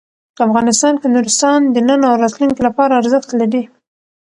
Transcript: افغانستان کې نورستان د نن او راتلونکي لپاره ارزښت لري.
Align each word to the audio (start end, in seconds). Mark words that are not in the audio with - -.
افغانستان 0.47 0.93
کې 1.01 1.07
نورستان 1.15 1.59
د 1.73 1.77
نن 1.87 1.99
او 2.09 2.13
راتلونکي 2.23 2.61
لپاره 2.67 2.97
ارزښت 3.01 3.29
لري. 3.39 3.63